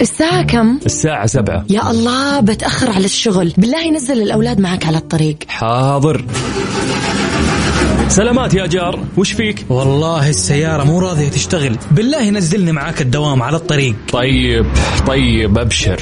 [0.00, 1.64] الساعة كم؟ الساعة سبعة.
[1.70, 3.52] يا الله بتأخر على الشغل.
[3.58, 5.36] بالله نزل الأولاد معك على الطريق.
[5.48, 6.24] حاضر.
[8.08, 9.00] سلامات يا جار.
[9.16, 11.76] وش فيك؟ والله السيارة مو راضية تشتغل.
[11.90, 13.94] بالله نزلني معاك الدوام على الطريق.
[14.12, 14.66] طيب
[15.06, 16.00] طيب أبشر.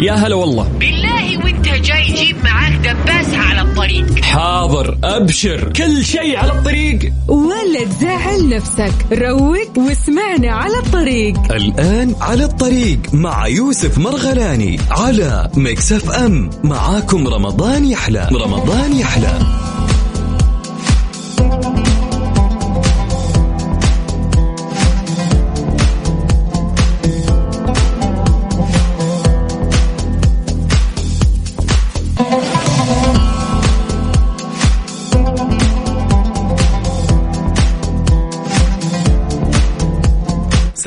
[0.00, 0.68] يا هلا والله.
[0.80, 4.24] بالله وانت جاي جيب معاك دباسة على الطريق.
[4.24, 7.12] حاضر أبشر كل شيء على الطريق.
[7.28, 8.92] ولا تزعل نفسك.
[9.12, 11.52] روق واسمعنا على الطريق.
[11.52, 16.50] الآن على الطريق مع يوسف مرغلاني على مكسف أم.
[16.64, 19.38] معاكم رمضان يحلى رمضان يحلى.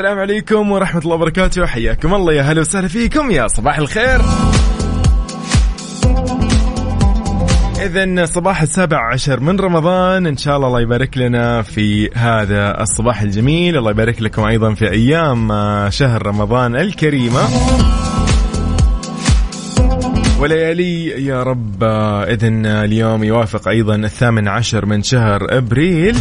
[0.05, 1.65] السلام عليكم ورحمة الله وبركاته.
[1.65, 3.31] حياكم الله يا هلا وسهلا فيكم.
[3.31, 4.21] يا صباح الخير.
[7.85, 10.27] إذا صباح السابع عشر من رمضان.
[10.27, 13.77] إن شاء الله الله يبارك لنا في هذا الصباح الجميل.
[13.77, 17.41] الله يبارك لكم أيضا في أيام آه، شهر رمضان الكريمة.
[20.40, 26.17] وليالي يا رب آه، إذن اليوم يوافق أيضا الثامن عشر من شهر أبريل.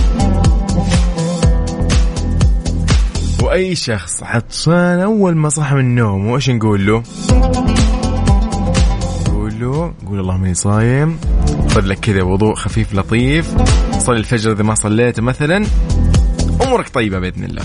[3.55, 7.03] واي شخص عطشان أول ما صحى من النوم وإيش نقول له؟
[9.29, 11.19] نقول له قول اللهم إني صايم.
[11.71, 13.55] خذ لك كذا وضوء خفيف لطيف.
[13.99, 15.67] صلي الفجر إذا ما صليته مثلا.
[16.63, 17.63] أمورك طيبة بإذن الله.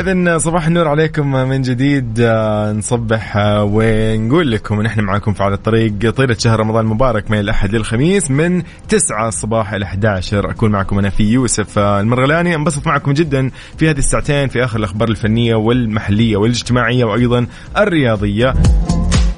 [0.00, 2.20] إذا صباح النور عليكم من جديد.
[2.20, 7.38] آه، نصبح آه، ونقول لكم نحن معاكم في على الطريق طيلة شهر رمضان المبارك من
[7.38, 12.54] الأحد للخميس من 9 الصباح إلى 11 أكون معكم أنا في يوسف آه، المرغلاني.
[12.54, 18.54] أنبسط معكم جدا في هذه الساعتين في آخر الأخبار الفنية والمحلية والاجتماعية وأيضا الرياضية.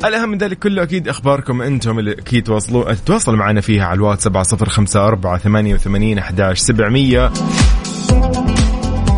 [0.05, 4.23] الأهم من ذلك كله أكيد أخباركم أنتم اللي أكيد تواصلوا تتواصلوا معنا فيها على الواتس
[4.23, 7.33] 7054 88 11 700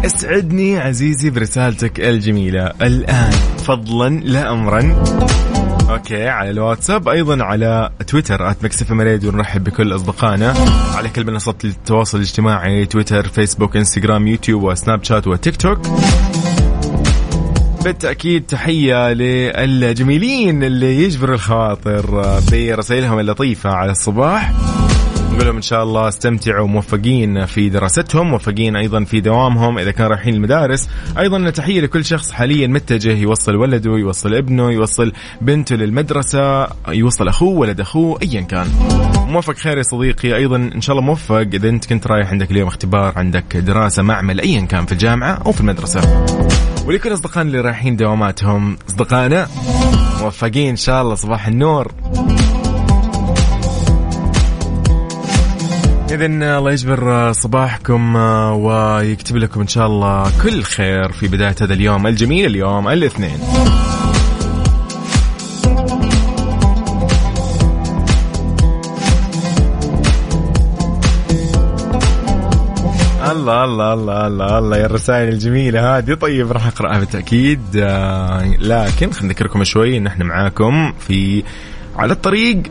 [0.05, 3.31] اسعدني عزيزي برسالتك الجميلة الآن.
[3.65, 5.05] فضلا لا أمرا.
[5.91, 9.31] okay على الواتساب أيضا على تويتر @مكسف راديو.
[9.33, 10.55] نرحب بكل أصدقائنا
[10.95, 15.79] على كل منصات التواصل الاجتماعي تويتر فيسبوك إنستغرام يوتيوب وسناب شات وتيك توك.
[17.85, 22.23] بالتأكيد تحية للجميلين اللي يجبروا الخواطر
[22.53, 24.53] برسائلهم اللطيفة على الصباح.
[25.41, 29.79] نقول لهم إن شاء الله استمتعوا موفقين في دراستهم موفقين أيضا في دوامهم.
[29.79, 35.13] إذا كانوا رايحين المدارس أيضا تحيه لكل شخص حاليا متجه يوصل ولده يوصل ابنه يوصل
[35.41, 38.67] بنته للمدرسة يوصل أخوه ولد أخوه ايا كان.
[39.29, 40.37] موفق خير يا صديقي.
[40.37, 41.47] أيضا إن شاء الله موفق.
[41.55, 45.53] إذا أنت كنت رايح عندك اليوم اختبار عندك دراسة معمل ايا كان في الجامعة أو
[45.53, 46.27] في المدرسة.
[46.87, 49.49] ولكل أصدقائنا اللي رايحين دواماتهم أصدقائنا
[50.21, 51.15] موفقين إن شاء الله.
[51.15, 51.93] صباح النور.
[56.11, 58.17] إذا الله يجبر صباحكم
[58.65, 63.39] ويكتب لكم إن شاء الله كل خير في بداية هذا اليوم الجميل اليوم الاثنين.
[73.31, 76.15] الله الله الله الله الله يا الرسائل الجميلة هذه.
[76.15, 81.43] طيب راح أقرأها بالتأكيد آه، لكن خلينا نذكركم شوي إن إحنا معاكم في
[81.97, 82.63] على الطريق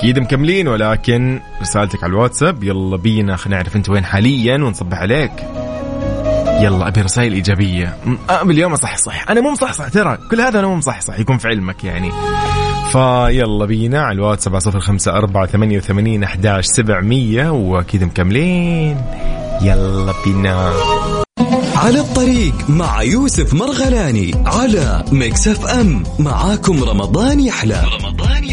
[0.00, 2.64] أكيد مكملين ولكن رسالتك على الواتساب.
[2.64, 5.32] يلا بينا خلينا نعرف أنت وين حاليا ونصبح عليك.
[6.60, 7.96] يلا أبي رسائل إيجابية.
[8.30, 11.84] أبي اليوم اصحصح أنا مو مصحصح ترى كل هذا أنا مو مصحصح يكون في علمك
[11.84, 12.12] يعني.
[12.92, 18.96] فيلا بينا على الواتس 7054 88 11 700 وأكيد مكملين.
[19.62, 20.72] يلا بينا.
[21.76, 26.02] على الطريق مع يوسف مرغلاني على مكسف أم.
[26.18, 27.84] معاكم رمضان يحلى.
[28.00, 28.44] رمضان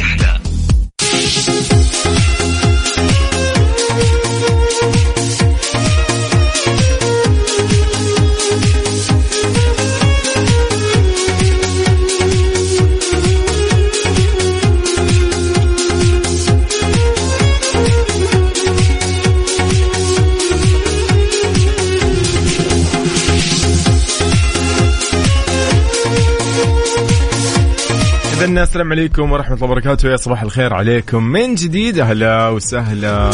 [28.77, 30.09] السلام عليكم ورحمة الله وبركاته.
[30.09, 31.23] يا صباح الخير عليكم.
[31.23, 33.29] من جديد؟ أهلا وسهلا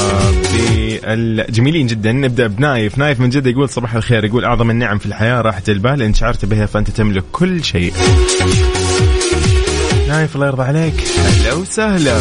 [0.53, 2.11] بالجميلين جدا.
[2.11, 2.97] نبدأ بنايف.
[2.97, 4.25] نايف من جدة يقول صباح الخير.
[4.25, 6.01] يقول أعظم النعم في الحياة راحة البال.
[6.01, 7.93] إن شعرت بها فأنت تملك كل شيء.
[10.07, 11.03] نايف الله يرضى عليك.
[11.17, 12.19] أهلا وسهلا.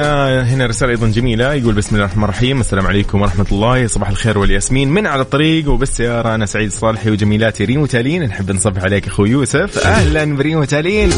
[0.00, 4.08] عندنا هنا رسالة أيضا جميلة يقول بسم الله الرحمن الرحيم السلام عليكم ورحمة الله صباح
[4.08, 4.88] الخير والياسمين.
[4.90, 9.86] من على الطريق وبالسيارة أنا سعيد صالحي وجميلاتي ريم تالين نحب نصبح عليك أخوي يوسف.
[9.86, 11.10] أهلا بريم تالين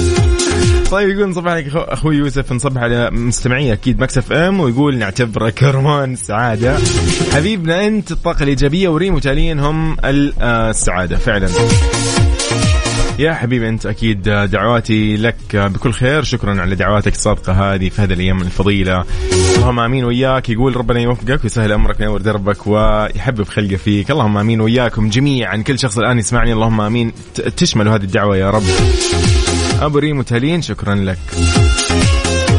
[0.91, 5.55] طيب يقول نصبح عليك أخو- أخوي يوسف نصبح على مستمعي أكيد مكسف أم ويقول نعتبرك
[5.55, 6.77] كرمان سعادة.
[7.35, 11.49] حبيبنا أنت الطاقة الإيجابية وريم وتالين هم ال- السعادة فعلا.
[13.19, 16.23] يا حبيبي أنت أكيد دعواتي لك بكل خير.
[16.23, 19.05] شكرا على دعواتك الصادقه هذه في هذه الأيام الفضيلة.
[19.57, 24.11] اللهم آمين وياك يقول ربنا يوفقك ويسهل أمرك وينور دربك ويحبب خلقه فيك.
[24.11, 25.57] اللهم آمين وياكم جميعا.
[25.57, 26.53] كل شخص الآن يسمعني.
[26.53, 27.13] اللهم آمين.
[27.57, 28.65] تشمل هذه الدعوة يا رب.
[29.81, 31.19] أبو ريم وتالين شكرا لك.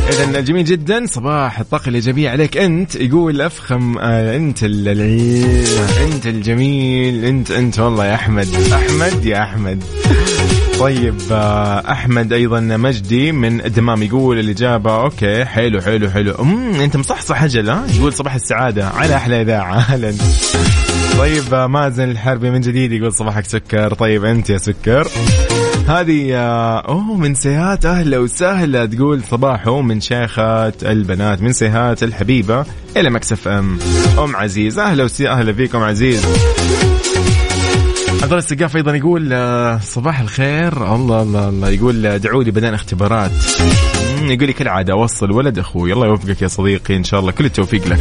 [0.10, 1.06] اذا جميل جدا.
[1.06, 2.58] صباح الطاقة الايجابيه عليك.
[2.58, 5.66] أنت يقول أفخم آه أنت ال- ال-
[6.14, 7.26] أنت الجميل.
[7.26, 8.48] أنت أنت والله يا أحمد.
[8.74, 9.84] أحمد يا أحمد.
[10.80, 16.36] طيب آه، أحمد أيضا مجدي من الدمام يقول الإجابة أوكي حلو حلو حلو.
[16.40, 18.88] أمم أنت مصحصح أجل ها؟ يقول صباح السعادة.
[18.90, 19.76] على أحلى إذاعة.
[19.78, 20.14] أهلا.
[21.18, 23.94] طيب آه، مازن الحربي من جديد يقول صباحك سكر.
[23.94, 25.08] طيب أنت يا سكر.
[25.90, 32.66] هذه آه، أوه من سيهات أهلا وسهلا تقول صباحو من شيخة البنات من سيهات الحبيبة
[32.98, 33.80] إلى Mix FM.
[34.20, 36.26] أم عزيز أهلا وسي أهلا فيك ام عزيز.
[38.24, 40.96] عبد السقاف أيضا يقول آه، صباح الخير.
[40.96, 41.70] الله الله الله.
[41.70, 43.32] يقول آه، دعوا لي بدأنا اختبارات.
[44.22, 45.94] يقول لي كالعادة أوصل ولد أخوي.
[45.94, 47.32] الله يوفقك يا صديقي إن شاء الله.
[47.32, 48.00] كل التوفيق لك.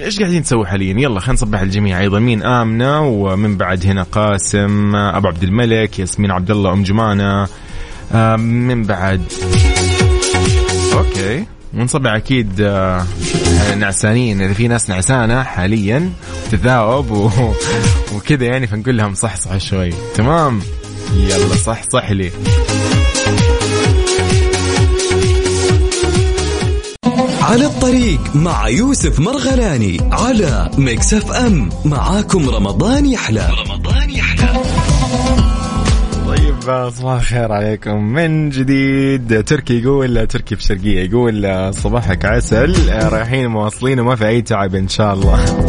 [0.00, 2.00] إيش قاعدين تسوي حاليا؟ يلا خلينا نصبح الجميع.
[2.00, 7.48] أيضا مين؟ آمنة ومن بعد هنا قاسم أبو عبد الملك ياسمين عبد الله أم جمانة.
[8.36, 9.22] من بعد.
[10.92, 11.44] أوكي.
[11.74, 13.06] ونصبح أكيد آه،
[13.78, 14.40] نعسانين.
[14.40, 16.10] إذا في ناس نعسانة حاليا
[16.50, 17.30] تذاوب و...
[18.14, 19.90] وكذا يعني فنقول لهم صح صح شوي.
[20.14, 20.60] تمام؟
[21.16, 22.30] يلا صح صح لي.
[27.52, 31.68] على الطريق مع يوسف مرغلاني على Mix FM.
[31.84, 33.48] معاكم رمضان يحلى.
[33.66, 34.62] رمضان يحلى.
[36.26, 38.04] طيب صباح الخير عليكم.
[38.04, 42.74] من جديد تركي يقول تركي في الشرقية يقول صباحك عسل.
[43.12, 45.66] رايحين مواصلين وما في أي تعب إن شاء الله.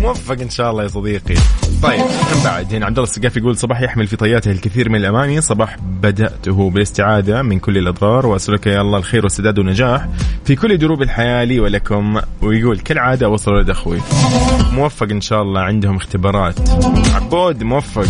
[0.00, 1.34] موفق إن شاء الله يا صديقي.
[1.82, 5.40] طيب من بعد هنا عبد الله السقاف يقول صباح يحمل في طياته الكثير من الأماني،
[5.40, 10.08] صباح بدأته بالاستعادة من كل الأضرار وأسألك يا الله الخير والسداد والنجاح
[10.44, 14.00] في كل دروب الحياة لي ولكم ويقول كالعادة وصل ولد أخوي.
[14.72, 16.54] موفق إن شاء الله عندهم اختبارات.
[17.14, 18.06] عبود موفق.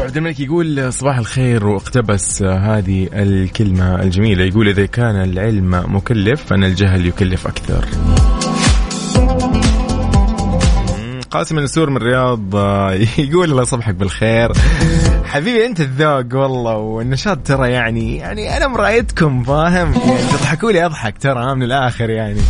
[0.00, 6.64] عبد الملك يقول صباح الخير واقتبس هذه الكلمة الجميلة يقول إذا كان العلم مكلف فإن
[6.64, 7.84] الجهل يكلف أكثر
[11.36, 14.52] قاسم النسور من الرياض آه، يقول الله يصبحك بالخير.
[15.32, 21.18] حبيبي أنت الذوق والله والنشاط ترى يعني يعني أنا مرأيتكم فاهم؟ يعني تضحكوا لي أضحك
[21.18, 22.40] ترى من الآخر يعني.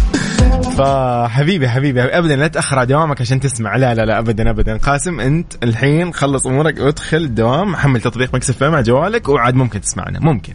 [0.76, 3.76] فحبيبي حبيبي ابدا لا تأخر على دوامك عشان تسمع.
[3.76, 4.76] لا لا لا ابدا ابدا.
[4.76, 10.20] قاسم أنت الحين خلص أمورك وادخل الدوام حمل تطبيق مكسف على جوالك وعاد ممكن تسمعنا
[10.20, 10.54] ممكن.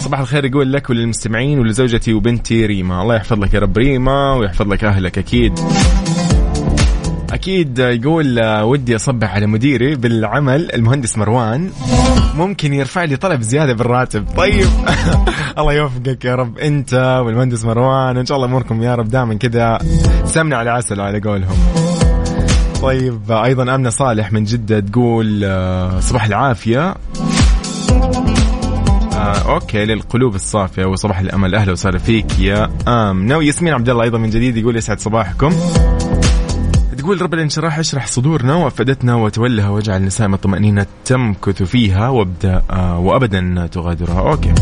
[0.00, 3.02] صباح الخير يقول لك وللمستمعين ولزوجتي وبنتي ريما.
[3.02, 5.60] الله يحفظ لك يا رب ريما ويحفظ لك أهلك أكيد.
[7.40, 11.70] أكيد يقول آه، ودي أصبح على مديري بالعمل المهندس مروان.
[12.36, 14.66] ممكن يرفع لي طلب زيادة بالراتب طيب.
[15.58, 16.58] الله يوفقك يا رب.
[16.58, 19.78] أنت والمهندس مروان وان شاء الله أموركم يا رب دائما كذا.
[20.24, 21.56] سمنة على عسل على قولهم.
[22.82, 26.94] طيب أيضا امنه صالح من جدة تقول آه، صباح العافية.
[29.12, 31.54] آه، أوكي للقلوب الصافية وصباح الأمل.
[31.54, 33.36] أهلا وسهلا فيك يا آمنة.
[33.36, 35.52] وياسمين عبد الله أيضا من جديد يقول يسعد صباحكم.
[37.10, 43.68] تقول رب الانشراح اشرح صدورنا وافدتنا وتولها واجعل نسائم الطمأنينة تمكث فيها وابدأ آه وابدا
[43.72, 44.20] تغادرها.
[44.20, 44.54] أوكي.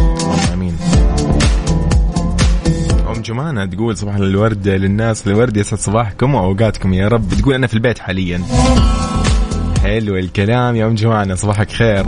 [0.52, 0.76] آمين.
[3.09, 5.26] أم جمانة تقول صباح الورد للناس.
[5.26, 7.28] الورد يسعد صباحكم وأوقاتكم يا رب.
[7.28, 8.43] تقول أنا في البيت حاليا.
[9.83, 11.35] حلو الكلام يا أم جمانة.
[11.35, 12.07] صباحك خير.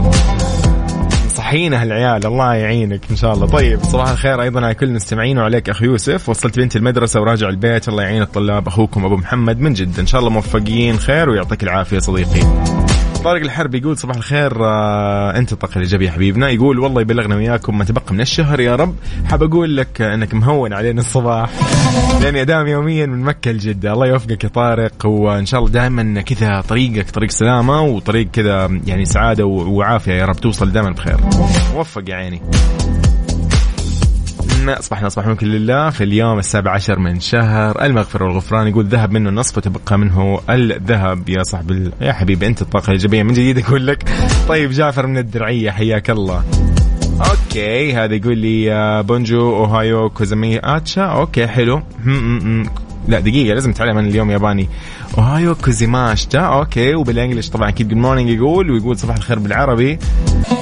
[1.31, 3.47] صحينا هالعيال الله يعينك إن شاء الله.
[3.47, 6.29] طيب صباح الخير أيضا على كل المستمعين وعليك اخ يوسف.
[6.29, 10.01] وصلت بنتي المدرسة وراجع البيت الله يعين الطلاب أخوكم أبو محمد من جدة.
[10.01, 12.80] إن شاء الله موفقين خير ويعطيك العافية صديقي.
[13.23, 16.49] طارق الحرب يقول صباح الخير آه انت الطاقه الإيجابية حبيبنا.
[16.49, 18.95] يقول والله يبلغنا وياكم ما تبقى من الشهر يا رب.
[19.29, 21.49] حاب أقول لك إنك مهون علينا الصباح.
[22.21, 23.93] لاني ادام يوميا من مكة لجدة.
[23.93, 25.05] الله يوفقك يا طارق.
[25.05, 30.13] وإن شاء الله دائما كذا طريقك طريق سلامة وطريق كذا يعني سعادة وعافية.
[30.13, 31.17] يا رب توصل دائما بخير.
[31.73, 32.41] موفق يا عيني.
[34.65, 37.85] ما اصبحنا أصبح ممكن لله في اليوم السابع عشر من شهر.
[37.85, 41.29] المغفره والغفران يقول ذهب منه النصف وتبقى منه الذهب.
[41.29, 41.91] يا صاحب ال...
[42.01, 44.09] يا حبيبي أنت الطاقة الإيجابية من جديد أقول لك.
[44.47, 46.43] طيب جعفر من الدرعية حياك الله.
[47.19, 51.01] okay هذا يقول لي آه، bonjour おはようございます.
[51.01, 51.81] okay حلو.
[53.07, 54.69] لا دقيقة لازم اتعلم أنا اليوم ياباني
[55.17, 59.99] おはようございます okay وبال English طبعا أكيد good morning يقول ويقول صباح الخير بالعربي.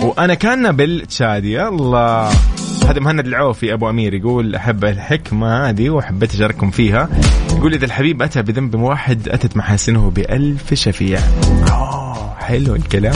[0.01, 1.67] وأنا كان بالتشادي.
[1.67, 2.29] الله
[2.89, 7.09] هذا مهند العوفي أبو أمير يقول أحب الحكمة هذه وحبيت أشارككم فيها.
[7.57, 11.19] يقول إذا الحبيب أتى بذنب واحد أتت محاسنه بألف شفيع.
[11.71, 13.13] اوه حلو الكلام.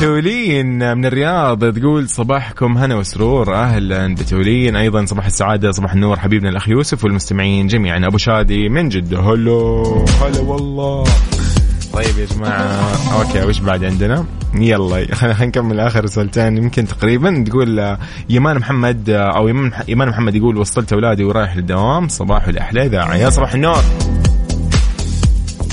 [0.00, 4.76] تولين من الرياض تقول صباحكم هنا وسرور أهلا بتولين.
[4.76, 8.06] أيضا صباح السعادة صباح النور حبيبنا الأخ يوسف والمستمعين جميعا.
[8.06, 11.04] أبو شادي من جدة هلو هلا والله.
[11.96, 12.90] طيب يا جماعة.
[13.18, 14.24] أوكي وش بعد عندنا؟
[14.54, 17.98] يلا خلينا نكمل آخر رسالتين يمكن تقريبا تقول آه،
[18.28, 19.48] يمان محمد آه، أو
[19.88, 22.86] يمان محمد يقول وصلت أولادي ورايح للدوام صباح الأحلى.
[22.86, 23.82] اذاعة يا صباح النور.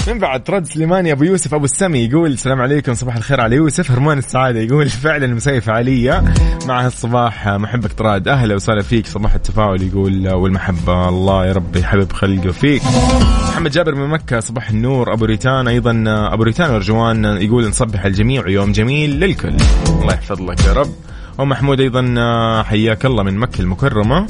[0.07, 3.91] من بعد ترد سليماني أبو يوسف أبو السمي يقول السلام عليكم صباح الخير على يوسف.
[3.91, 6.23] هرمون السعادة يقول فعلا المساء فعاليه
[6.67, 8.27] مع الصباح محبك تراد.
[8.27, 11.09] أهلا وسهلا فيك صباح التفاؤل يقول والمحبة.
[11.09, 12.81] الله يا رب يحبب خلقه فيك.
[13.63, 18.47] محمد جابر من مكة صباح النور أبو ريتان أيضا أبو ريتان ورجوان يقول نصبح الجميع
[18.47, 19.57] يوم جميل للكل.
[20.01, 20.89] الله يحفظ لك يا رب.
[21.37, 22.03] ومحمود أيضا
[22.63, 24.27] حياك الله من مكة المكرمة.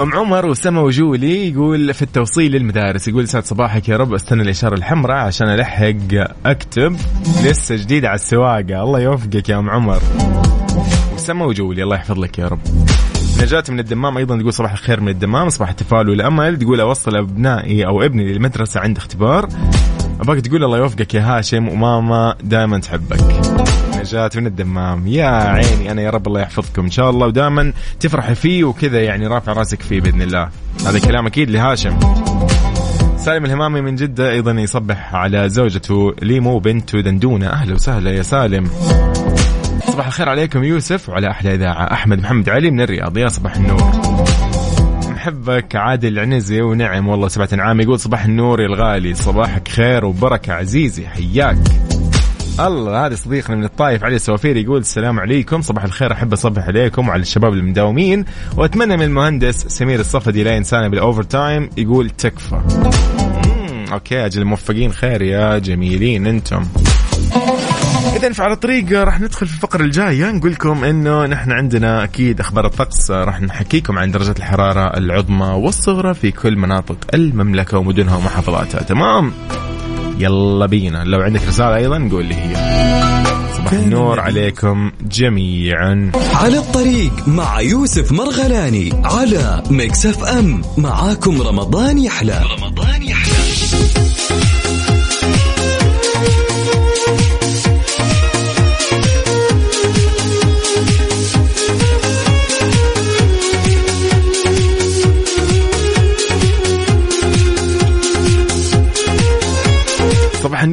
[0.00, 4.74] أم عمر وسما وجولي يقول في التوصيل للمدارس يقول سعد صباحك يا رب أستنى الإشارة
[4.74, 6.96] الحمراء عشان ألحق أكتب
[7.44, 8.82] لسه جديد على السواقة.
[8.82, 10.02] الله يوفقك يا أم عمر.
[11.14, 12.60] وسما وجولي الله يحفظ لك يا رب.
[13.42, 16.10] نجاة من الدمام أيضا تقول صباح الخير من الدمام صباح التفاؤل.
[16.10, 19.48] والامل تقول أوصل أبنائي أو ابني للمدرسة عند اختبار.
[20.20, 23.20] ابغاك تقول الله يوفقك يا هاشم وماما دائما تحبك.
[24.00, 25.06] نجاة من الدمام.
[25.06, 26.82] يا عيني أنا يا رب الله يحفظكم.
[26.82, 30.48] إن شاء الله ودائما تفرحي فيه وكذا يعني رافع راسك فيه بإذن الله.
[30.86, 31.98] هذا كلام أكيد لهاشم.
[33.16, 37.46] سالم الهمامي من جدة أيضا يصبح على زوجته ليمو بنته دندونة.
[37.46, 38.70] أهلا وسهلا يا سالم.
[39.96, 43.16] صباح الخير عليكم يوسف وعلى أحلى إذاعة أحمد محمد علي من الرياض.
[43.16, 43.92] يا صباح النور.
[45.08, 50.52] محبك عادل عنزي ونعم والله سبعة عام يقول صباح النور يا الغالي صباحك خير وبركة
[50.52, 51.58] عزيزي حياك.
[52.60, 55.62] الله هذا صديقنا من الطايف علي السوافير يقول السلام عليكم.
[55.62, 58.24] صباح الخير أحب أصبح عليكم وعلى الشباب المداومين.
[58.56, 62.60] وأتمنى من المهندس سمير الصفدي لا ينسانا بال overtime يقول تكفى.
[63.92, 66.64] okay أجل موفقين خير يا جميلين أنتم.
[68.14, 72.66] اذا فعلى الطريق راح ندخل في الفقرة الجاية نقول لكم إنه نحن عندنا أكيد أخبار
[72.66, 78.82] الطقس راح نحكيكم عن درجات الحرارة العظمى والصغرى في كل مناطق المملكة ومدنها ومحافظاتها.
[78.82, 79.32] تمام؟
[80.18, 81.04] يلا بينا.
[81.04, 82.54] لو عندك رسالة أيضا قول لي هي.
[83.56, 86.12] صباح النور عليكم جميعا.
[86.34, 92.42] على الطريق مع يوسف مرغلاني على Mix FM معاكم رمضان يحلى.
[92.58, 93.36] رمضان يحلى.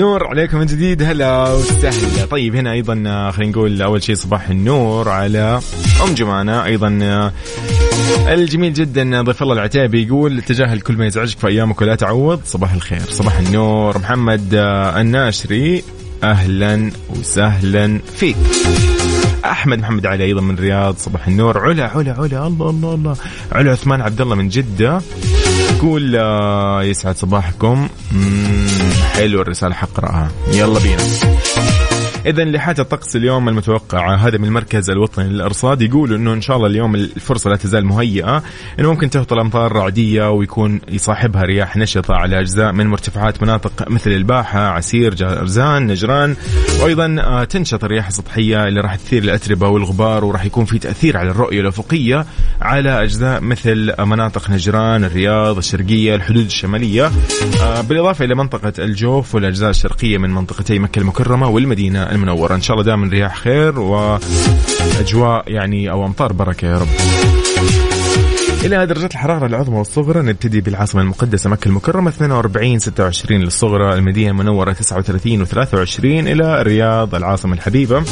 [0.04, 1.04] النور عليكم من جديد.
[1.04, 2.26] هلا وسهلا.
[2.26, 5.60] طيب هنا أيضا آه، خلينا نقول أول شيء صباح النور على
[6.04, 6.66] أم جمانة.
[6.66, 7.32] أيضا آه،
[8.34, 12.74] الجميل جدا ضيف الله العتيبي يقول تجاهل كل ما يزعجك في أيامك ولا تعوض صباح
[12.74, 13.02] الخير.
[13.10, 13.98] صباح النور.
[13.98, 15.84] محمد آه، الناشري
[16.24, 18.36] أهلا وسهلا فيك.
[19.46, 21.60] أحمد محمد علي أيضا من الرياض صباح النور.
[21.60, 22.48] علا علا علا.
[22.48, 23.16] الله الله الله.
[23.52, 25.02] علا عثمان عبد الله من جدة.
[25.84, 27.88] يقول آه، يسعد صباحكم.
[29.14, 31.04] حلو الرسالة حقرأها يلا بينا.
[32.26, 36.68] إذا لحالة الطقس اليوم المتوقعة هذا من المركز الوطني للأرصاد يقول إنه إن شاء الله
[36.68, 38.44] اليوم الفرصة لا تزال مهيئة
[38.80, 44.12] إنه ممكن تهطل أمطار رعدية ويكون يصاحبها رياح نشطة على أجزاء من مرتفعات مناطق مثل
[44.12, 46.36] الباحة عسير جرزان نجران
[46.82, 51.32] وأيضا آه، تنشط الرياح السطحية اللي راح تثير الأتربة والغبار وراح يكون في تأثير على
[51.32, 52.26] الرؤية الأفقية
[52.62, 57.12] على أجزاء مثل مناطق نجران الرياض الشرقية الحدود الشمالية.
[57.64, 62.56] آه، بالإضافة إلى منطقة الجوف والأجزاء الشرقية من منطقتي مكة المكرمة والمدينة المنورة.
[62.56, 67.43] إن شاء الله دائما رياح خير وأجواء يعني أو أمطار بركة يا رب.
[68.64, 74.72] إلى درجات الحرارة العظمى والصغرى نبتدي بالعاصمة المقدسة مكة المكرمة 42 26 للصغرى المدينة المنورة
[74.74, 78.04] 39 و23 إلى الرياض العاصمة الحبيبة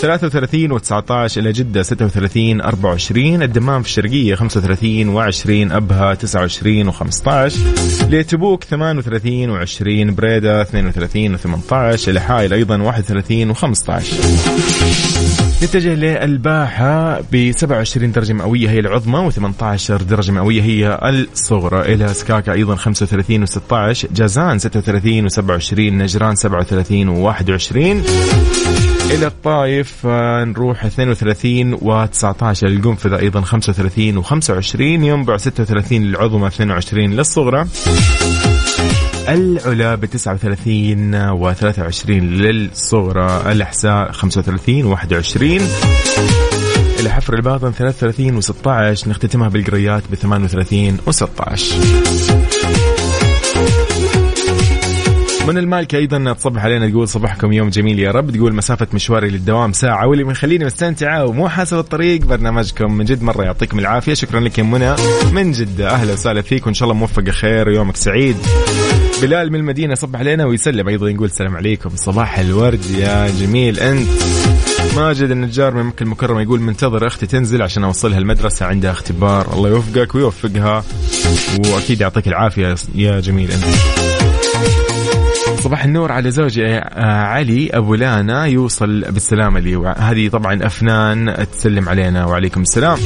[0.00, 7.52] 33 و19 إلى جدة 36 24 الدمام في الشرقية 35 و20 أبها 29 و15
[8.10, 14.02] لتبوك 38 و20 بريدة 32 و18 إلى حائل أيضا 31 و15
[15.62, 21.94] نتجه للباحة ب 27 درجة مئوية هي العظمى و18 درجة مئوية هي الصغرى.
[21.94, 27.76] إلى سكاكا أيضا 35 و16 جازان 36 و27 نجران 37 و21
[29.10, 37.66] إلى الطايف آه، نروح 32 و19 للقنفذة أيضا 35 و25 ينبع 36 للعظمى 22 للصغرى.
[39.28, 45.60] العلا ب 39 و 23 للصغرى الأحساء 35 و 21
[47.02, 51.76] إلى حفر الباطن 33 و 16 نختتمها بالقريات ب 38 و 16
[55.48, 59.72] من المالكة أيضا تصبح علينا تقول صباحكم يوم جميل يا رب تقول مسافة مشواري للدوام
[59.72, 64.14] ساعة واللي مخليني مستمتعة ومو حاسب الطريق برنامجكم من جد مرة يعطيكم العافية.
[64.14, 64.94] شكرا لك يا منى
[65.32, 68.36] من جدة أهلا وسهلا فيك وإن شاء الله موفقة خير ويومك سعيد.
[69.22, 71.90] بلال من المدينة صبح علينا ويسلم أيضا يقول السلام عليكم.
[71.96, 73.80] صباح الورد يا جميل.
[73.80, 74.08] أنت
[74.96, 79.54] ماجد النجار من مكة المكرمة يقول منتظر أختي تنزل عشان أوصلها المدرسة عندها اختبار.
[79.54, 80.84] الله يوفقك ويوفقها.
[81.58, 83.50] وأكيد يعطيك العافية يا جميل.
[83.52, 83.64] أنت
[85.60, 89.94] صباح النور على زوجي آه، علي أبو لانا يوصل بالسلامة لي.
[89.98, 92.24] هذه طبعا أفنان تسلم علينا.
[92.24, 92.98] وعليكم السلام.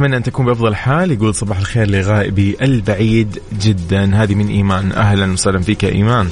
[0.00, 1.12] أتمنى أن تكون بأفضل حال.
[1.12, 4.22] يقول صباح الخير لغائبي البعيد جدا.
[4.22, 4.92] هذه من إيمان.
[4.92, 6.28] أهلا وسهلا فيك يا إيمان.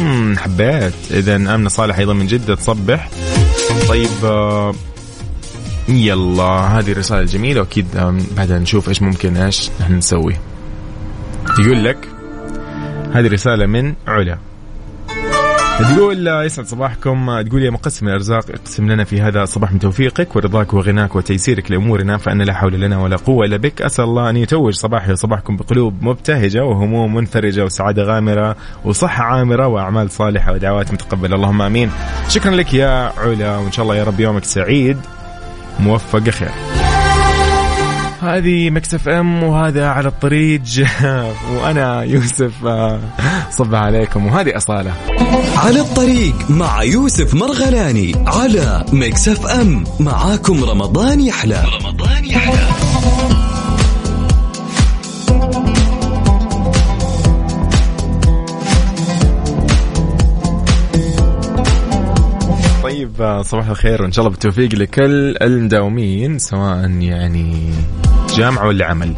[0.00, 0.92] مم حبيت.
[1.10, 2.54] اذا آمنة صالح أيضا من جدة.
[2.54, 3.10] تصبح.
[3.88, 4.74] طيب آه،
[5.88, 6.78] يلا.
[6.78, 7.86] هذه الرسالة الجميلة وأكيد
[8.36, 10.36] بعدها نشوف إيش ممكن إيش نحن نسوي.
[11.58, 12.08] يقول لك
[13.12, 14.38] هذه رسالة من علا.
[15.82, 17.40] تقول يسعد صباحكم.
[17.40, 22.16] تقول يا مقسم الأرزاق اقسم لنا في هذا الصباح من توفيقك ورضاك وغناك وتيسيرك لأمورنا
[22.16, 23.82] فأن لا حول لنا ولا قوة إلا بك.
[23.82, 30.10] أسأل الله أن يتوج صباحي وصباحكم بقلوب مبتهجة وهموم منفرجه وسعادة غامرة وصحة عامرة وأعمال
[30.10, 31.36] صالحة ودعوات متقبلة.
[31.36, 31.90] اللهم آمين.
[32.28, 34.96] شكرا لك يا علا وإن شاء الله يا رب يومك سعيد
[35.80, 36.81] موفق خير.
[38.22, 40.62] هذه Mix FM وهذا على الطريق.
[41.54, 43.00] وأنا يوسف آه،
[43.50, 44.92] صبح عليكم وهذه أصالة.
[45.56, 49.84] على الطريق مع يوسف مرغلاني على Mix FM.
[50.00, 51.64] معاكم رمضان يحلى.
[51.82, 52.68] رمضان يحلى.
[62.82, 67.70] طيب آه، صباح الخير وإن شاء الله بالتوفيق لكل المداومين سواء يعني
[68.36, 69.14] جامعة ولا عمل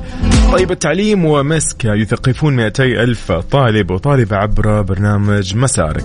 [0.53, 6.05] طيب التعليم ومسك يثقفون 200 ألف طالب وطالبة عبر برنامج مسارك.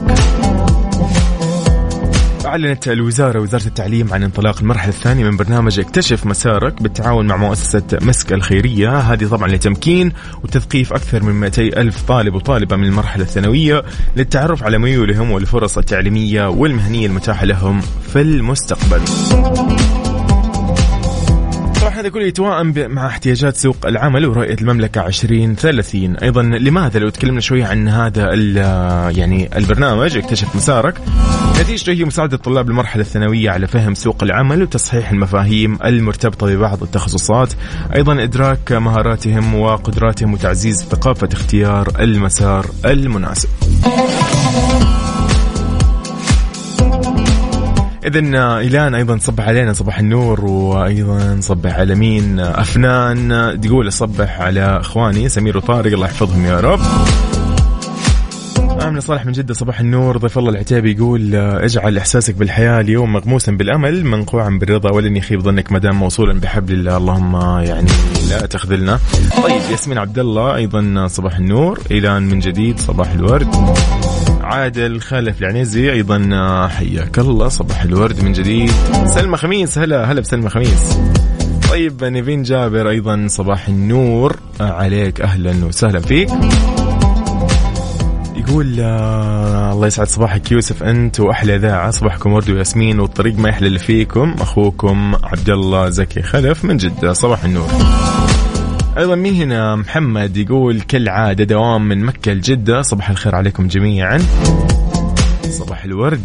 [2.45, 7.84] أعلنت الوزارة وزارة التعليم عن انطلاق المرحلة الثانية من برنامج اكتشف مسارك بالتعاون مع مؤسسة
[8.02, 9.00] مسك الخيرية.
[9.00, 13.84] هذه طبعا لتمكين وتثقيف أكثر من 200 ألف طالب وطالبة من المرحلة الثانوية
[14.15, 17.82] للتعرف على ميولهم والفرص التعليمية والمهنية المتاحة لهم
[18.13, 19.02] في المستقبل.
[21.99, 27.65] هذا كله يتوائم مع احتياجات سوق العمل ورؤية المملكة 2030 أيضا لماذا؟ لو تكلمنا شوية
[27.65, 28.33] عن هذا
[29.09, 31.01] يعني البرنامج اكتشف مسارك.
[31.62, 37.53] نتيجته هي مساعدة الطلاب المرحلة الثانوية على فهم سوق العمل وتصحيح المفاهيم المرتبطة ببعض التخصصات.
[37.95, 43.49] أيضا إدراك مهاراتهم وقدراتهم وتعزيز ثقافة اختيار المسار المناسب.
[48.05, 54.79] اذا إيلان أيضا صبح علينا صباح النور وأيضا صبح على مين؟ أفنان تقول صبح على
[54.79, 56.79] إخواني سمير وطارق الله يحفظهم يا رب.
[58.81, 60.17] امنه صالح من جدة صباح النور.
[60.17, 65.71] ضيف الله العتيبي يقول اجعل إحساسك بالحياة اليوم مغموسا بالأمل منقوعا بالرضا ولن يخيب ظنك
[65.71, 66.97] ما دام موصولا بحبل الله.
[66.97, 67.91] اللهم يعني
[68.29, 68.99] لا تخذلنا.
[69.43, 71.79] طيب ياسمين عبد الله أيضا صباح النور.
[71.91, 73.55] إيلان من جديد صباح الورد.
[74.49, 76.17] عادل خالف العنيزي أيضا.
[76.67, 78.71] حياك الله صباح الورد من جديد.
[79.05, 80.99] سلمى خميس هلا هلا بسلمى خميس.
[81.69, 84.35] طيب نيفين جابر أيضا صباح النور.
[84.59, 86.29] عليك أهلا وسهلا فيك.
[88.35, 93.67] يقول آه الله يسعد صباحك يوسف أنت وأحلى اذاعه صباحكم ورد وياسمين والطريق ما يحلى
[93.67, 94.35] اللي فيكم.
[94.41, 97.13] أخوكم عبد الله زكي خلف من جدة.
[97.13, 97.69] صباح النور.
[98.99, 102.81] أيضا مين هنا؟ محمد يقول كالعادة دوام من مكة لجدة.
[102.81, 104.19] صباح الخير عليكم جميعا.
[105.49, 106.21] صباح الورد.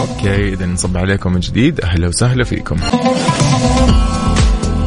[0.00, 1.80] أوكي اذا نصبح عليكم من جديد.
[1.80, 2.76] أهلا وسهلا فيكم.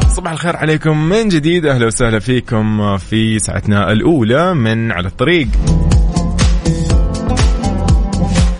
[0.08, 1.66] صباح الخير عليكم من جديد.
[1.66, 5.48] أهلا وسهلا فيكم في ساعتنا الأولى من على الطريق.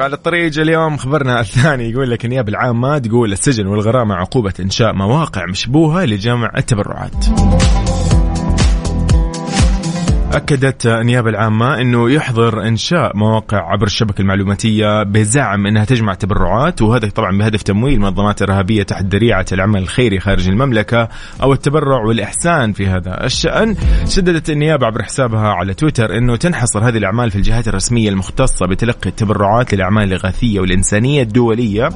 [0.02, 5.46] على الطريق اليوم خبرنا الثاني يقول لك النيابة العامة تقول السجن والغرامة عقوبة إنشاء مواقع
[5.46, 7.24] مشبوهة لجمع التبرعات.
[10.32, 17.08] أكدت النيابة العامة أنه يحظر إنشاء مواقع عبر الشبكة المعلوماتية بزعم أنها تجمع تبرعات وهذا
[17.08, 21.08] طبعا بهدف تمويل منظمات إرهابية تحت ذريعة العمل الخيري خارج المملكة
[21.42, 23.76] أو التبرع والإحسان في هذا الشأن.
[24.08, 29.10] شددت النيابة عبر حسابها على تويتر أنه تنحصر هذه الأعمال في الجهات الرسمية المختصة بتلقي
[29.10, 31.88] التبرعات للأعمال الإغاثية والإنسانية الدولية.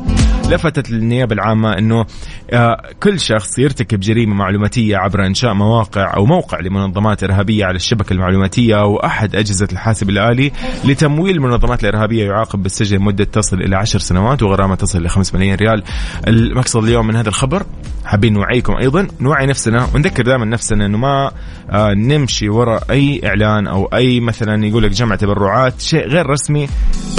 [0.51, 2.07] لفتت النيابة العامة أنه
[2.53, 8.13] آه، كل شخص يرتكب جريمة معلوماتية عبر إنشاء مواقع أو موقع لمنظمات إرهابية على الشبكة
[8.25, 10.53] المعلوماتية أو أحد أجهزة الحاسب الآلي
[10.85, 15.55] لتمويل المنظمات الإرهابية يعاقب بالسجن مدة تصل إلى عشر سنوات وغرامة تصل إلى 5 ملايين
[15.55, 15.83] ريال.
[16.27, 17.67] المقصد اليوم من هذا الخبر
[18.05, 21.31] حابين نوعيكم أيضا نوعي نفسنا ونذكر دائما نفسنا أنه ما
[21.71, 26.69] آه، نمشي وراء أي إعلان أو أي مثلا يقول لك جمع تبرعات شيء غير رسمي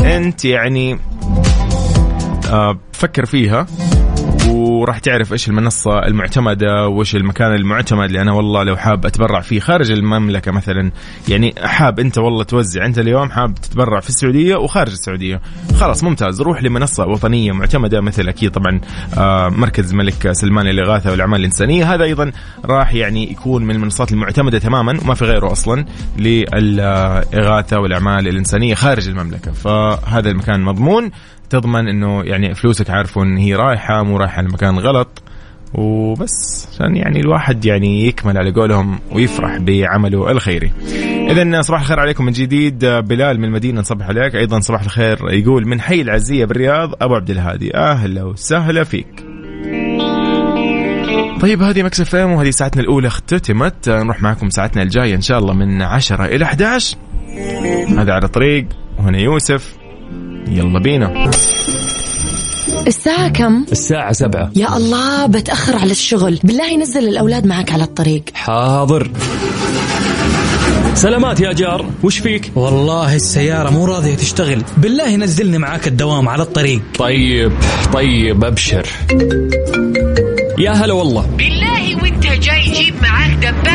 [0.03, 0.99] أنت يعني
[2.49, 3.67] آه، فكر فيها.
[4.49, 9.59] وراح تعرف إيش المنصة المعتمدة وإيش المكان المعتمد اللي أنا والله لو حاب أتبرع فيه
[9.59, 10.91] خارج المملكة مثلا
[11.27, 15.41] يعني حاب أنت والله توزع أنت اليوم حاب تتبرع في السعودية وخارج السعودية.
[15.79, 16.41] خلاص ممتاز.
[16.41, 18.81] روح لمنصة وطنية معتمدة مثل أكيد طبعا
[19.17, 21.93] آه، مركز الملك سلمان للإغاثة والأعمال الإنسانية.
[21.93, 22.31] هذا أيضا
[22.65, 25.85] راح يعني يكون من المنصات المعتمدة تماما وما في غيره أصلا
[26.17, 29.51] للإغاثة والأعمال الإنسانية خارج المملكة.
[29.51, 31.11] فهذا المكان مضمون.
[31.49, 35.21] تضمن إنه يعني فلوسك عارفوا ان هي رايحة مو رايحة لمكان غلط.
[35.73, 40.71] وبس عشان يعني الواحد يعني يكمل على قولهم ويفرح بعمله الخيري.
[41.31, 42.85] اذا صباح الخير عليكم من جديد.
[42.85, 44.35] بلال من المدينة نصبح عليك.
[44.35, 47.75] أيضا صباح الخير يقول من حي العزية بالرياض أبو عبد الهادي.
[47.75, 49.25] أهلا وسهلا فيك.
[51.41, 53.89] طيب هذه مكسف إم وهذه ساعتنا الأولى اختتمت.
[53.89, 56.97] نروح معكم ساعتنا الجاية إن شاء الله من 10 إلى 11
[57.97, 58.65] هذا على الطريق
[58.99, 59.84] وهنا يوسف.
[60.47, 61.31] يلا بينا.
[62.87, 64.51] الساعة كم؟ الساعة سبعة.
[64.55, 66.39] يا الله بتأخر على الشغل.
[66.43, 68.23] بالله نزل الأولاد معك على الطريق.
[68.33, 69.11] حاضر.
[70.93, 71.85] سلامات يا جار.
[72.03, 74.61] وش فيك؟ والله السيارة مو راضية تشتغل.
[74.77, 76.81] بالله نزلني معاك الدوام على الطريق.
[76.97, 77.51] طيب
[77.93, 78.87] طيب أبشر.
[80.57, 81.25] يا هلا والله.
[81.37, 83.65] بالله وانت جاي جيب معاك دباسة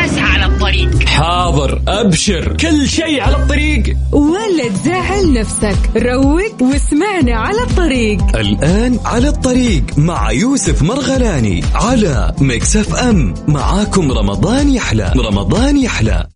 [0.71, 1.07] الطريق.
[1.07, 3.97] حاضر أبشر كل شيء على الطريق.
[4.11, 8.35] ولا تزعل نفسك روق واسمعنا على الطريق.
[8.35, 16.27] الآن على الطريق مع يوسف مرغلاني على Mix FM معاكم رمضان يحلى رمضان يحلى.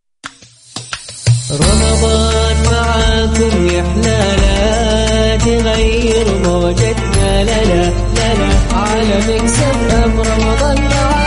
[1.52, 11.25] رمضان معاكم يا حلالا تغير موجتنا لنا لنا على مكسف ام رمضان معاكم.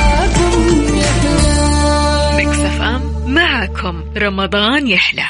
[3.58, 5.22] معكم رمضان يحلى.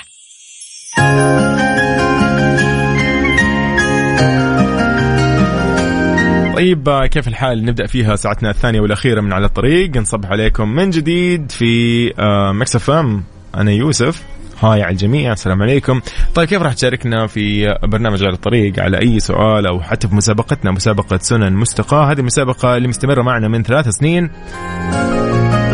[6.55, 9.97] طيب آه، كيف الحال؟ نبدأ فيها ساعتنا الثانية والأخيرة من على الطريق.
[9.97, 12.05] نصبح عليكم من جديد في
[12.53, 13.25] Mix FM.
[13.55, 14.23] أنا يوسف.
[14.61, 15.33] هاي على الجميع.
[15.33, 16.01] السلام عليكم.
[16.35, 20.71] طيب كيف راح تشاركنا في برنامج على الطريق؟ على أي سؤال أو حتى في مسابقتنا
[20.71, 22.13] مسابقة سنن مستقاة.
[22.13, 24.31] هذه المسابقه اللي مستمرة معنا من ثلاث سنين.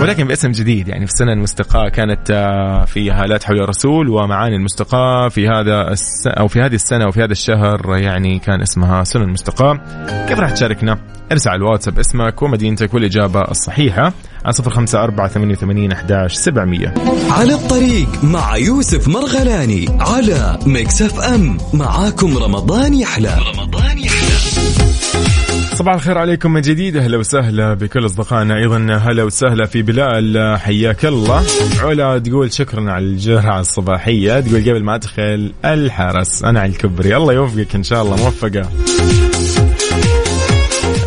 [0.04, 5.28] ولكن باسم جديد يعني في السنة المستقاة كانت آه، في هالات حول الرسول ومعاني المستقاة
[5.28, 6.26] في هذا الس...
[6.26, 9.80] أو في هذه السنة وفي هذا الشهر يعني كان اسمها سنن المستقاة.
[10.28, 10.98] كيف راح تشاركنا؟
[11.32, 14.12] ارسل على الواتساب اسمك ومدينتك والإجابة الصحيحة
[14.44, 16.94] على صفر خمسة أربعة ثمانية وثمانين أحداش سبعمية.
[17.30, 23.38] على الطريق مع يوسف مرغلاني على Mix FM معاكم رمضان يحلى.
[23.54, 25.63] رمضان يحلى.
[25.74, 26.96] صباح الخير عليكم من جديد.
[26.96, 28.56] أهلا وسهلا بكل أصدقائنا.
[28.56, 30.58] أيضا هلا وسهلا في بلال.
[30.58, 31.44] حياك الله.
[31.80, 34.40] علا تقول شكرا على الجرعه الصباحية.
[34.40, 36.44] تقول قبل ما أدخل الحرس.
[36.44, 37.16] أنا على الكبري.
[37.16, 38.16] الله يوفقك إن شاء الله.
[38.16, 38.68] موفقة.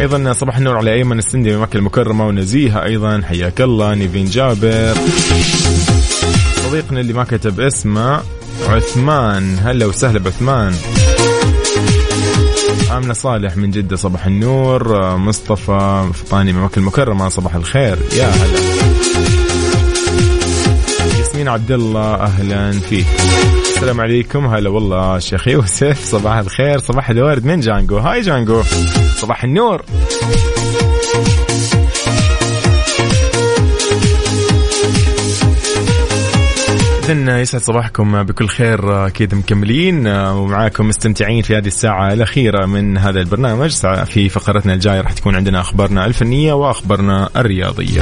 [0.02, 2.84] أيضا صباح النور على أيمن السندي من مكة المكرمة ونزيهة.
[2.84, 3.94] أيضا حياك الله.
[3.94, 4.94] نيفين جابر.
[6.68, 8.22] صديقنا اللي ما كتب اسمه
[8.68, 9.58] عثمان.
[9.64, 10.74] هلا وسهلا بعثمان.
[12.98, 17.98] آمنة صالح من جدة صباح النور آه، مصطفى فطاني من مكة المكرمة صباح الخير.
[18.18, 18.60] يا هلا.
[21.20, 23.06] ياسمين عبد الله أهلا فيك.
[23.76, 24.46] السلام عليكم.
[24.46, 27.46] هلا والله شيخ يوسف صباح الخير صباح الورد.
[27.46, 28.62] من جانجو؟ هاي جانجو.
[29.16, 29.86] صباح النور.
[37.08, 43.20] إذن يسعد صباحكم بكل خير أكيد مكملين ومعاكم مستمتعين في هذه الساعة الأخيرة من هذا
[43.20, 43.72] البرنامج.
[44.06, 48.02] في فقرتنا الجاية راح تكون عندنا أخبارنا الفنية وأخبارنا الرياضية.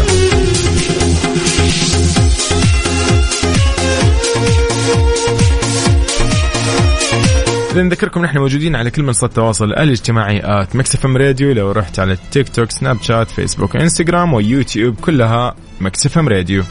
[7.72, 11.54] إذا نذكركم نحن موجودين على كل منصات التواصل الاجتماعي at Mix FM Radio.
[11.54, 16.63] لو رحت على التيك توك سناب شات فيسبوك إنستغرام ويوتيوب كلها Mix FM Radio.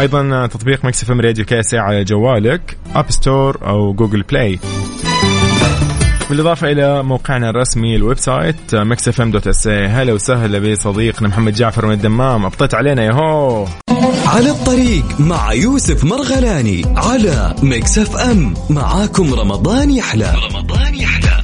[0.00, 4.58] أيضا تطبيق Mix FM Radio كاسي على جوالك App Store أو Google Play
[6.30, 11.86] بالإضافة إلى موقعنا الرسمي ال website Mix FM dot SA هلا وسهلا بصديقنا محمد جعفر
[11.86, 12.44] من الدمام.
[12.44, 13.66] أبطيت علينا يا هو
[14.26, 18.54] على الطريق مع يوسف مرغلاني على ميكس إف إم.
[18.70, 20.34] معاكم رمضان يحلى.
[20.50, 21.42] رمضان يحلى.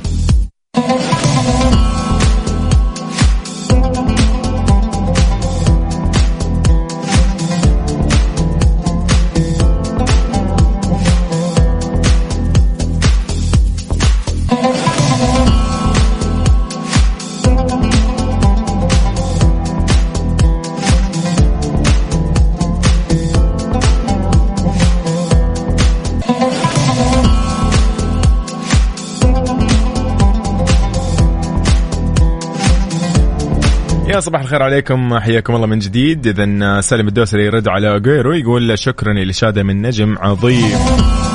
[34.27, 35.19] صباح الخير عليكم.
[35.19, 36.27] حياكم الله من جديد.
[36.27, 41.26] اذا سالم الدوسري يرد على أغويرو يقول شكرا للاشاده من نجم عظيم.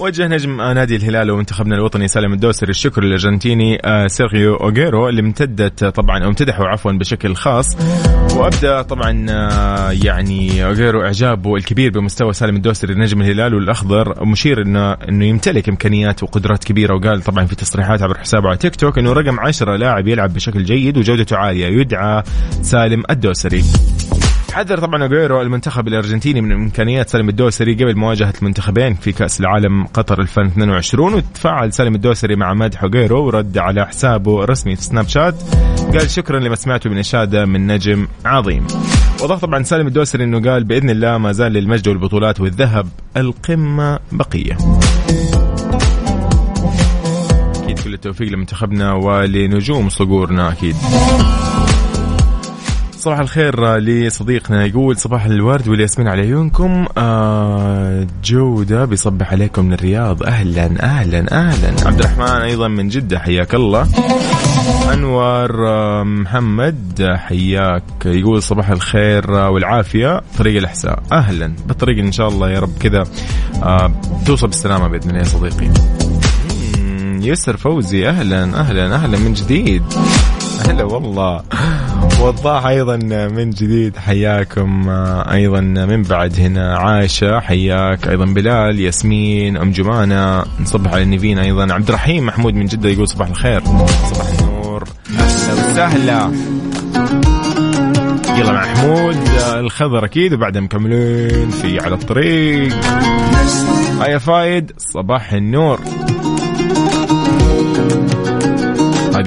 [0.00, 5.84] وجه نجم نادي الهلال ومنتخبنا الوطني سالم الدوسري الشكر للأرجنتيني آه، سيرغيو أغويرو اللي امتدت
[5.84, 7.76] طبعا أو امتدحوا عفوا بشكل خاص.
[8.36, 14.92] وأبدأ طبعا آه، يعني أغويرو إعجابه الكبير بمستوى سالم الدوسري نجم الهلال والأخضر مشير إنه
[14.92, 19.12] إنه يمتلك إمكانيات وقدرات كبيرة وقال طبعا في تصريحات عبر حسابه على تيك توك إنه
[19.12, 22.22] رقم 10 لاعب يلعب بشكل جيد وجودته عالية يدعى
[22.62, 23.64] سالم الدوسري.
[24.52, 29.86] حذر طبعا اجويرو المنتخب الأرجنتيني من إمكانيات سالم الدوسري قبل مواجهة المنتخبين في كأس العالم
[29.86, 35.34] قطر 2022 وتفاعل سالم الدوسري مع مدح اجويرو ورد على حسابه الرسمي في سناب شات.
[35.92, 38.66] قال شكرا لما سمعته من إشادة من نجم عظيم.
[39.22, 44.56] وضاف طبعا سالم الدوسري إنه قال بإذن الله ما زال للمجد والبطولات والذهب القمة بقية.
[47.64, 50.76] أكيد كل التوفيق لمنتخبنا ولنجوم صقورنا أكيد.
[52.98, 56.86] صباح الخير لصديقنا يقول صباح الورد والياسمين على عيونكم.
[56.98, 60.22] آه جودة بيصبح عليكم من الرياض.
[60.22, 61.86] أهلا أهلا أهلا.
[61.86, 63.88] عبد الرحمن أيضا من جدة حياك الله.
[64.92, 67.82] أنور آه، محمد حياك.
[68.06, 70.20] يقول صباح الخير والعافية.
[70.38, 71.02] طريق الإحساء.
[71.12, 71.52] أهلا.
[71.66, 73.04] بالطريق إن شاء الله يا رب كذا.
[73.62, 73.92] آه
[74.26, 75.70] توصل بالسلامة بإذن الله يا صديقي.
[77.28, 78.08] يسر فوزي.
[78.08, 79.82] أهلا أهلا أهلا من جديد.
[80.68, 81.42] هلا والله.
[82.20, 82.96] وضاح أيضا
[83.28, 84.88] من جديد حياكم
[85.32, 90.44] أيضا من بعد هنا عائشه حياك أيضا بلال ياسمين أم جمانة.
[90.60, 91.72] نصبح على النيفين أيضا.
[91.72, 93.60] عبد الرحيم محمود من جدة يقول صباح الخير.
[93.60, 94.84] صباح النور.
[95.18, 96.32] أهلا وسهلا.
[98.38, 99.16] يلا مع محمود.
[99.54, 102.74] الخضر أكيد وبعدها مكملين في على الطريق.
[104.00, 105.80] هيا فايد صباح النور.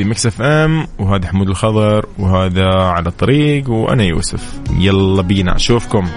[0.01, 4.61] هذه Mix FM وهذا حمود الخضر وهذا على الطريق وأنا يوسف.
[4.77, 6.07] يلا بينا أشوفكم.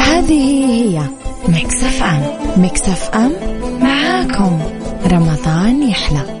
[0.00, 1.00] هذه هي
[1.48, 2.22] Mix FM
[2.56, 3.32] Mix FM
[3.80, 4.60] معاكم.
[5.12, 6.40] رمضان يحلى.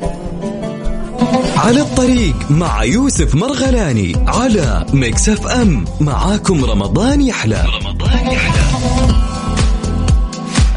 [1.56, 7.95] على الطريق مع يوسف مرغلاني على Mix FM معاكم رمضان يحلى رمضان يحلى.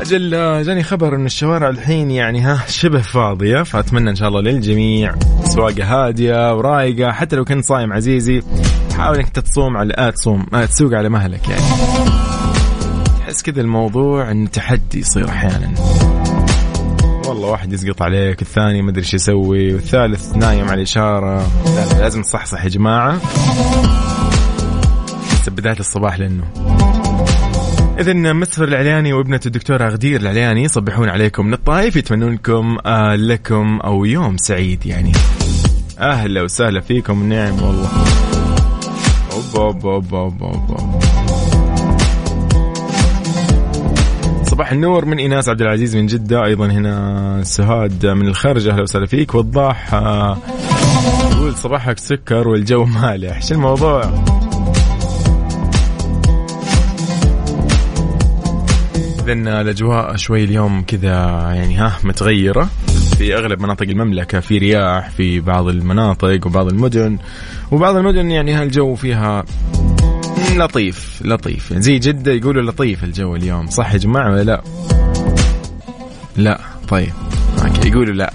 [0.01, 4.41] أجل آه، جاني خبر إن الشوارع الحين يعني ها شبه فاضية فأتمنى إن شاء الله
[4.41, 8.41] للجميع سواقه هادية ورايقه حتى لو كنت صايم عزيزي
[8.97, 11.61] حاول إنك تصوم على آه تصوم آه تسوق على مهلك يعني.
[13.19, 15.73] تحس كذا الموضوع انه تحدي يصير أحيانا.
[17.27, 21.37] والله واحد يسقط عليك الثاني ما أدري إيش يسوي والثالث نايم على الإشارة.
[21.65, 23.21] لا لا، لازم تصحصح يا جماعة.
[25.33, 26.43] لسه بداية الصباح لأنه.
[27.99, 33.79] إذا مصر العلياني وابنة الدكتورة غدير العلياني يصبحون عليكم من الطائف يتمنون لكم آه لكم
[33.79, 35.11] أو يوم سعيد يعني.
[35.99, 37.89] أهلا وسهلا فيكم نعم والله.
[39.31, 40.99] أوبا أوبا أوبا أوبا أوبا
[44.43, 49.05] صباح النور من إيناس عبد العزيز من جدة أيضا هنا سهاد من الخارج أهلا وسهلا
[49.05, 49.35] فيك.
[49.35, 49.93] وضاح
[51.31, 53.41] يقول صباحك سكر والجو مالح.
[53.41, 54.01] شو الموضوع؟
[59.27, 61.09] اذا الأجواء شوي اليوم كذا
[61.55, 62.69] يعني ها متغيرة.
[63.17, 67.17] في أغلب مناطق المملكة في رياح في بعض المناطق وبعض المدن.
[67.71, 69.45] وبعض المدن يعني هالجو فيها
[70.55, 71.71] لطيف لطيف.
[71.71, 73.67] يعني زي جدة يقولوا لطيف الجو اليوم.
[73.67, 74.61] صح يا جماعة ولا لا؟
[76.37, 76.59] لا.
[76.87, 77.13] طيب.
[77.63, 78.33] OK يقولوا لا.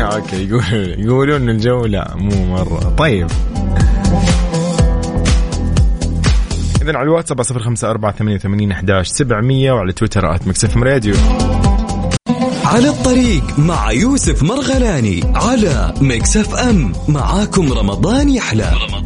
[0.14, 2.94] OK يقولوا يقولوا ان الجو لا مو مرة.
[2.98, 3.28] طيب.
[6.90, 11.14] إذا على الواتساب صفر خمسة أربعة ثمانية وثمانين أحداش سبعمية وعلى تويتر at MixFM Radio.
[12.64, 16.92] على الطريق مع يوسف مرغلاني على Mix FM.
[17.08, 18.72] معاكم رمضان يحلى.
[18.88, 18.99] رمضان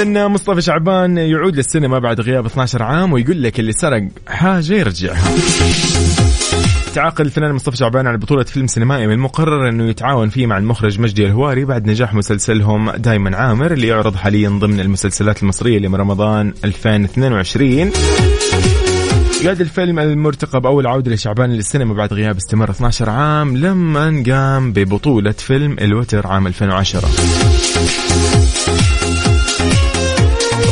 [0.00, 5.34] اذا مصطفى شعبان يعود للسينما بعد غياب 12 عام ويقول لك اللي سرق حاجة يرجعها
[6.94, 11.00] تعاقد الفنان مصطفى شعبان على بطولة فيلم سينمائي من المقرر أنه يتعاون فيه مع المخرج
[11.00, 17.90] مجدي الهواري بعد نجاح مسلسلهم دايما عامر اللي يعرض حاليا ضمن المسلسلات المصرية لرمضان 2022
[19.44, 25.32] قاد الفيلم المرتقب أول عودة لشعبان للسينما بعد غياب استمر 12 عام لما قام ببطولة
[25.32, 27.08] فيلم الوتر عام 2010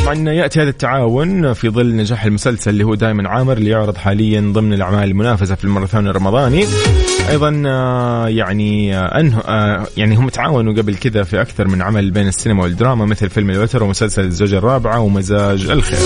[0.09, 4.41] طبعا يأتي هذا التعاون في ظل نجاح المسلسل اللي هو دائما عامر اللي يعرض حاليا
[4.41, 6.65] ضمن الأعمال المنافسة في الماراثون الرمضاني.
[7.29, 12.11] أيضا آه، يعني آه، أنه آه، يعني هم تعاونوا قبل كذا في أكثر من عمل
[12.11, 15.99] بين السينما والدراما مثل فيلم الوتر ومسلسل الزوجة الرابعة ومزاج الخير.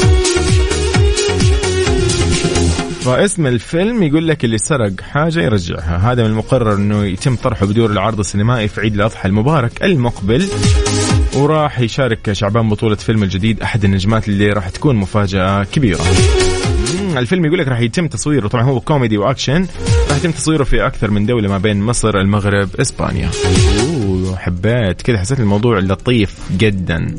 [3.01, 6.11] فاسم الفيلم يقول لك اللي سرق حاجة يرجعها.
[6.11, 10.47] هذا من المقرر أنه يتم طرحه بدور العرض السينمائي في عيد الأضحى المبارك المقبل.
[11.35, 16.01] وراح يشارك شعبان بطولة فيلم الجديد أحد النجمات اللي راح تكون مفاجأة كبيرة.
[17.17, 19.67] الفيلم يقول لك راح يتم تصويره طبعا هو كوميدي وأكشن
[20.09, 23.29] راح يتم تصويره في أكثر من دولة ما بين مصر المغرب إسبانيا.
[23.79, 27.15] أوه حبيت كذا حسيت الموضوع لطيف جدا.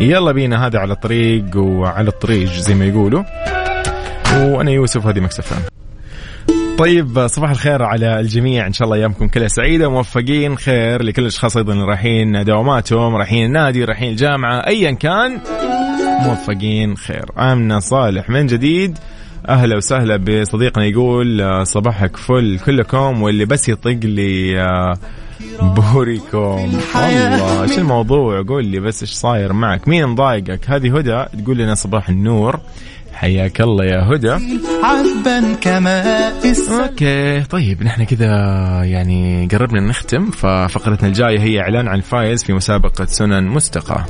[0.00, 3.22] يلا بينا هذا على الطريق وعلى الطريق زي ما يقولوا.
[4.36, 5.56] وأنا يوسف هذه مكسفه
[6.78, 8.66] طيب صباح الخير على الجميع.
[8.66, 13.46] إن شاء الله أيامكم كلها سعيدة موفقين خير لكل الأشخاص أيضا اللي رايحين دواماتهم رايحين
[13.46, 15.40] النادي رايحين الجامعة ايا كان.
[16.22, 17.24] موفقين خير.
[17.38, 18.98] امنه صالح من جديد.
[19.48, 24.94] أهلا وسهلا بصديقنا يقول آه، صباحك فل كلكم واللي بس يطق لي آه،
[25.60, 26.70] بوريكم.
[26.94, 31.74] الله إيش الموضوع؟ قول لي بس إيش صاير معك؟ مين مضايقك؟ هذه هدى تقول لنا
[31.74, 32.60] صباح النور.
[33.18, 34.30] حياك الله يا هدى.
[34.82, 36.32] عذبا كماء
[36.70, 38.26] أوكي طيب نحن كذا
[38.84, 44.04] يعني قربنا نختم ففقرتنا الجاية هي إعلان عن الفائز في مسابقة سنن مستقى.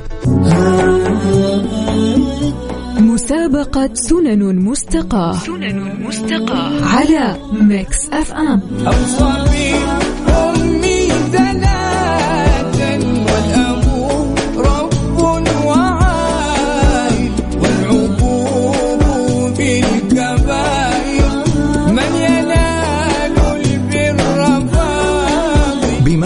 [3.01, 8.63] مسابقة سنن مستقاة سنن مستقاة على Mix FM.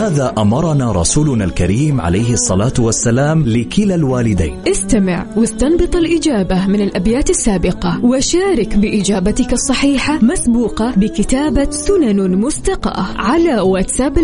[0.02, 8.04] بماذا أمرنا رسولنا الكريم عليه الصلاة والسلام لكلا الوالدين؟ استمع واستنبط الإجابة من الأبيات السابقة
[8.04, 14.18] وشارك بإجابتك الصحيحة مسبوقة بكتابة سنن مستقاة على واتساب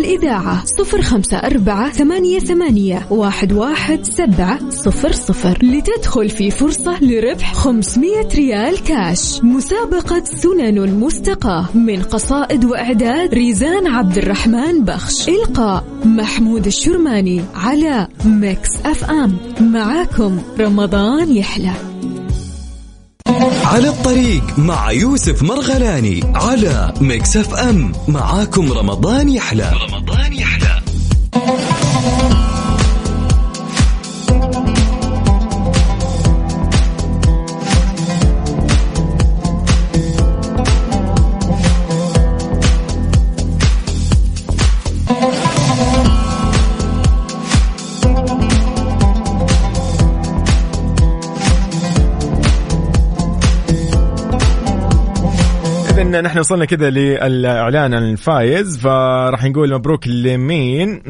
[3.53, 9.43] واحد سبعة صفر صفر لتدخل في فرصة لربح 500 ريال كاش.
[9.43, 15.27] مسابقة سنن مستقاة من قصائد وإعداد ريزان عبد الرحمن بخش.
[16.05, 19.37] محمود الشرماني على Mix FM.
[19.61, 21.73] معاكم رمضان يحلى.
[23.65, 27.91] على الطريق مع يوسف مرغلاني على Mix FM.
[28.07, 29.71] معاكم رمضان يحلى.
[29.89, 30.28] رمضان
[56.09, 61.01] اذا نحن وصلنا كذا للإعلان عن الفايز فراح نقول مبروك لمين.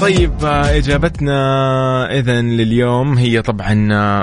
[0.00, 1.38] طيب إجابتنا
[2.18, 3.72] اذا لليوم هي طبعا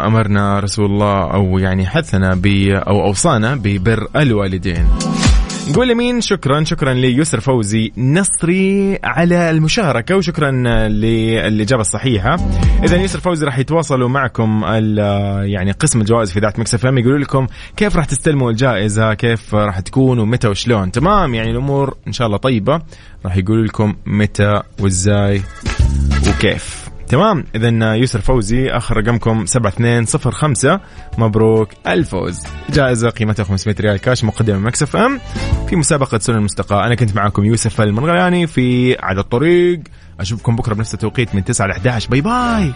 [0.08, 2.36] أمرنا رسول الله أو يعني حثنا
[2.78, 4.88] أو أوصانا ببر الوالدين
[5.70, 10.52] نقول لمين شكرا شكرا ليسر فوزي نصري على المشاركة وشكرا
[10.88, 12.36] للإجابة الصحيحة.
[12.84, 14.62] اذا يسر فوزي راح يتواصلوا معكم
[15.44, 19.80] يعني قسم الجوائز في ذات Mix FM يقولوا لكم كيف راح تستلموا الجائزة كيف راح
[19.80, 20.92] تكون ومتى وشلون.
[20.92, 22.82] تمام يعني الأمور إن شاء الله طيبة.
[23.26, 25.42] راح يقولوا لكم متى وإزاي
[26.30, 26.89] وكيف.
[27.10, 27.44] تمام.
[27.56, 30.80] اذا يسر فوزي آخر رقمكم 7205
[31.18, 32.44] مبروك الفوز.
[32.70, 35.20] جائزة قيمتها 500 ريال كاش مقدمة من Mix FM.
[35.68, 39.82] في مسابقة سنن مستقاة أنا كنت معكم يوسف المرغلاني في على الطريق.
[40.20, 42.68] أشوفكم بكرة بنفس التوقيت من 9 ل 11 bye bye.